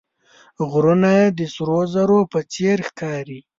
غرونه 0.69 1.11
د 1.37 1.39
سرو 1.53 1.79
زرو 1.93 2.19
په 2.31 2.39
څېر 2.53 2.77
ښکاري 2.89 3.39